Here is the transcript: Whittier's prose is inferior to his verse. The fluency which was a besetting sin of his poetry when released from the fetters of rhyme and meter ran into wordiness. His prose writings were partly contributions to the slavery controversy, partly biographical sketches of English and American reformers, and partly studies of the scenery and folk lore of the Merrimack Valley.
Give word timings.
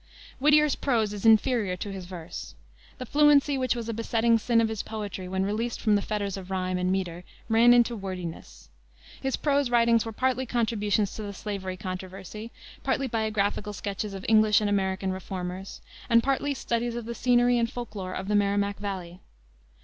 Whittier's 0.39 0.75
prose 0.75 1.13
is 1.13 1.27
inferior 1.27 1.77
to 1.77 1.91
his 1.91 2.07
verse. 2.07 2.55
The 2.97 3.05
fluency 3.05 3.55
which 3.55 3.75
was 3.75 3.87
a 3.87 3.93
besetting 3.93 4.39
sin 4.39 4.59
of 4.59 4.67
his 4.67 4.81
poetry 4.81 5.27
when 5.27 5.45
released 5.45 5.79
from 5.79 5.93
the 5.93 6.01
fetters 6.01 6.37
of 6.37 6.49
rhyme 6.49 6.79
and 6.79 6.91
meter 6.91 7.23
ran 7.49 7.71
into 7.71 7.95
wordiness. 7.95 8.69
His 9.21 9.35
prose 9.37 9.69
writings 9.69 10.03
were 10.03 10.11
partly 10.11 10.47
contributions 10.47 11.13
to 11.17 11.21
the 11.21 11.33
slavery 11.33 11.77
controversy, 11.77 12.49
partly 12.83 13.05
biographical 13.05 13.73
sketches 13.73 14.15
of 14.15 14.25
English 14.27 14.59
and 14.59 14.71
American 14.71 15.11
reformers, 15.11 15.81
and 16.09 16.23
partly 16.23 16.55
studies 16.55 16.95
of 16.95 17.05
the 17.05 17.13
scenery 17.13 17.59
and 17.59 17.71
folk 17.71 17.93
lore 17.93 18.13
of 18.15 18.27
the 18.27 18.33
Merrimack 18.33 18.79
Valley. 18.79 19.19